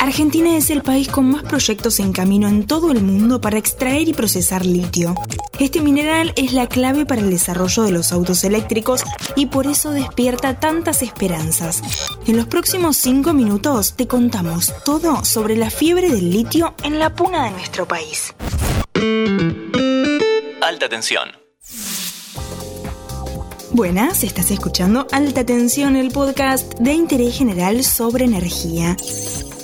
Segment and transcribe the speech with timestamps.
[0.00, 4.08] Argentina es el país con más proyectos en camino en todo el mundo para extraer
[4.08, 5.14] y procesar litio.
[5.58, 9.02] Este mineral es la clave para el desarrollo de los autos eléctricos
[9.36, 11.82] y por eso despierta tantas esperanzas.
[12.26, 17.14] En los próximos 5 minutos te contamos todo sobre la fiebre del litio en la
[17.14, 18.34] puna de nuestro país.
[20.62, 21.28] Alta tensión.
[23.72, 28.96] Buenas, estás escuchando Alta Tensión, el podcast de interés general sobre energía.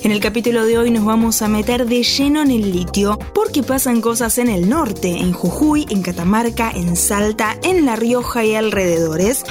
[0.06, 3.64] En el capítulo de hoy nos vamos a meter de lleno en el litio, porque
[3.64, 8.54] pasan cosas en el norte, en Jujuy, en Catamarca, en Salta, en La Rioja y
[8.54, 9.42] alrededores.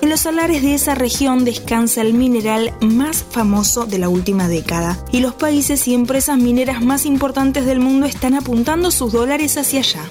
[0.00, 5.04] En los salares de esa región descansa el mineral más famoso de la última década,
[5.12, 9.80] y los países y empresas mineras más importantes del mundo están apuntando sus dólares hacia
[9.80, 10.04] allá.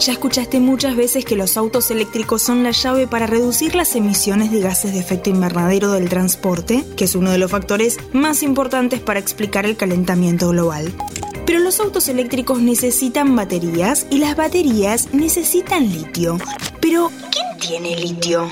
[0.00, 4.52] Ya escuchaste muchas veces que los autos eléctricos son la llave para reducir las emisiones
[4.52, 9.00] de gases de efecto invernadero del transporte, que es uno de los factores más importantes
[9.00, 10.92] para explicar el calentamiento global.
[11.46, 16.38] Pero los autos eléctricos necesitan baterías y las baterías necesitan litio.
[16.80, 18.48] Pero, ¿quién tiene litio?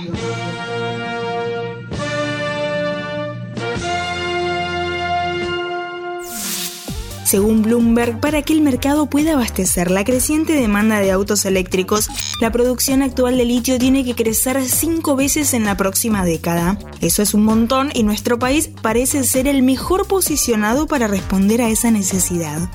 [7.27, 12.09] Según Bloomberg, para que el mercado pueda abastecer la creciente demanda de autos eléctricos,
[12.41, 16.79] la producción actual de litio tiene que crecer cinco veces en la próxima década.
[17.01, 21.69] Eso es un montón y nuestro país parece ser el mejor posicionado para responder a
[21.69, 22.71] esa necesidad.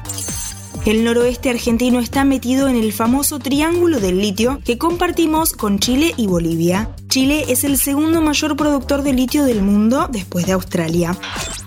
[0.85, 6.13] El noroeste argentino está metido en el famoso triángulo del litio que compartimos con Chile
[6.17, 6.89] y Bolivia.
[7.07, 11.17] Chile es el segundo mayor productor de litio del mundo después de Australia.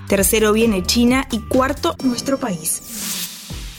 [0.08, 2.82] Tercero viene China y cuarto nuestro país.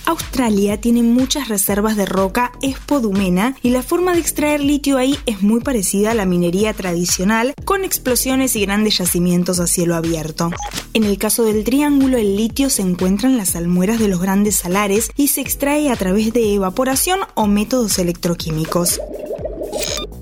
[0.06, 5.42] Australia tiene muchas reservas de roca espodumena y la forma de extraer litio ahí es
[5.42, 10.52] muy parecida a la minería tradicional, con explosiones y grandes yacimientos a cielo abierto.
[10.94, 14.58] En el caso del triángulo, el litio se encuentra en las almueras de los grandes
[14.58, 19.02] salares y se extrae a través de evaporación o métodos electroquímicos.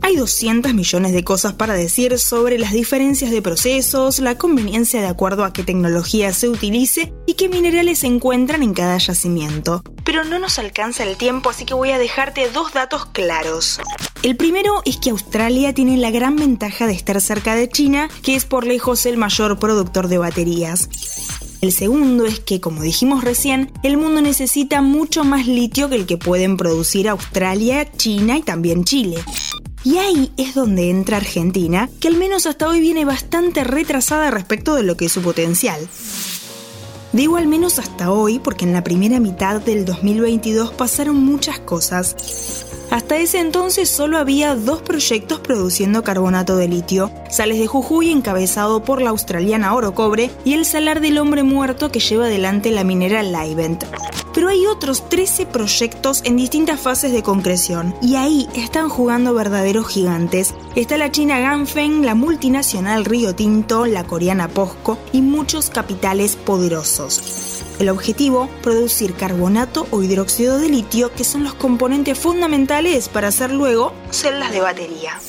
[0.06, 5.08] Hay 200 millones de cosas para decir sobre las diferencias de procesos, la conveniencia de
[5.08, 9.82] acuerdo a qué tecnología se utilice y qué minerales se encuentran en cada yacimiento.
[10.04, 13.80] Pero no nos alcanza el tiempo, así que voy a dejarte dos datos claros.
[14.24, 18.36] El primero es que Australia tiene la gran ventaja de estar cerca de China, que
[18.36, 20.90] es por lejos el mayor productor de baterías.
[21.62, 26.06] El segundo es que, como dijimos recién, el mundo necesita mucho más litio que el
[26.06, 29.24] que pueden producir Australia, China y también Chile.
[29.84, 34.76] Y ahí es donde entra Argentina, que al menos hasta hoy viene bastante retrasada respecto
[34.76, 35.88] de lo que es su potencial.
[37.12, 42.16] Digo al menos hasta hoy porque en la primera mitad del 2022 pasaron muchas cosas.
[42.94, 48.84] Hasta ese entonces solo había dos proyectos produciendo carbonato de litio, Sales de Jujuy encabezado
[48.84, 52.84] por la australiana Oro Cobre y el Salar del Hombre Muerto que lleva adelante la
[52.84, 53.84] minera Livent
[54.34, 59.88] pero hay otros 13 proyectos en distintas fases de concreción y ahí están jugando verdaderos
[59.88, 60.54] gigantes.
[60.76, 67.53] Está la china Ganfeng, la multinacional Río Tinto, la coreana POSCO y muchos capitales poderosos.
[67.84, 73.52] El objetivo, producir carbonato o hidróxido de litio, que son los componentes fundamentales para hacer
[73.52, 75.20] luego celdas de batería.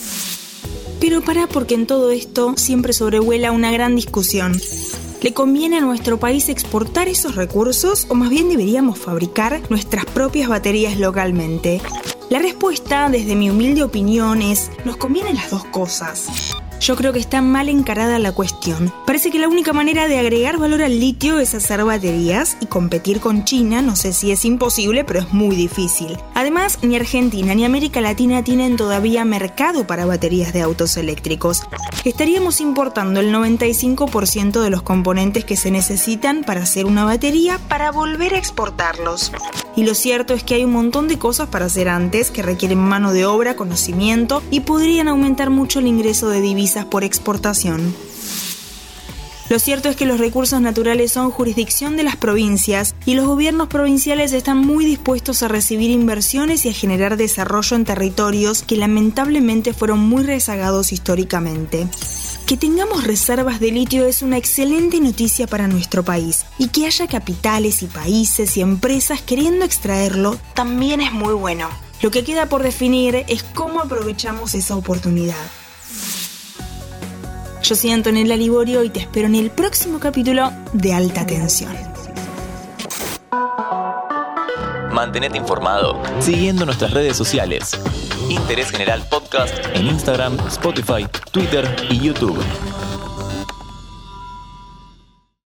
[1.01, 4.57] Pero para porque en todo esto siempre sobrevuela una gran discusión.
[5.21, 10.49] ¿Le conviene a nuestro país exportar esos recursos o más bien deberíamos fabricar nuestras propias
[10.49, 11.81] baterías localmente?
[12.31, 16.29] La respuesta, desde mi humilde opinión, es, nos convienen las dos cosas.
[16.81, 18.93] Yo creo que está mal encarada la cuestión.
[19.07, 23.21] Parece que la única manera de agregar valor al litio es hacer baterías y competir
[23.21, 26.19] con China, no sé si es imposible, pero es muy difícil.
[26.45, 31.63] Además, ni Argentina ni América Latina tienen todavía mercado para baterías de autos eléctricos.
[32.05, 37.91] Estaríamos importando el 95% de los componentes que se necesitan para hacer una batería para
[37.93, 39.33] volver a exportarlos.
[39.75, 42.79] Y lo cierto es que hay un montón de cosas para hacer antes que requieren
[42.79, 47.95] mano de obra, conocimiento y podrían aumentar mucho el ingreso de divisas por exportación.
[49.55, 53.69] Lo cierto es que los recursos naturales son jurisdicción de las provincias y los gobiernos
[53.69, 59.73] provinciales están muy dispuestos a recibir inversiones y a generar desarrollo en territorios que lamentablemente
[59.73, 61.87] fueron muy rezagados históricamente.
[62.47, 67.07] Que tengamos reservas de litio es una excelente noticia para nuestro país y que haya
[67.07, 71.69] capitales y países y empresas queriendo extraerlo también es muy bueno.
[72.03, 75.64] Lo que queda por definir es cómo aprovechamos esa oportunidad.
[77.65, 81.73] Yo soy Antonella Liborio y te espero en el próximo capítulo de Alta Tensión.
[84.93, 87.71] Mantenete informado siguiendo nuestras redes sociales.
[88.29, 92.39] Interés General Podcast en Instagram, Spotify, Twitter y YouTube.